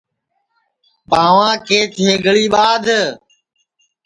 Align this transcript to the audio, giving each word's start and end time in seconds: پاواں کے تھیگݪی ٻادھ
پاواں 1.09 1.55
کے 1.67 1.79
تھیگݪی 1.93 2.45
ٻادھ 2.53 2.89